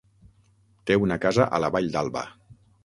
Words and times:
Té 0.91 0.97
una 1.03 1.19
casa 1.27 1.49
a 1.59 1.63
la 1.65 1.73
Vall 1.77 1.95
d'Alba. 1.99 2.27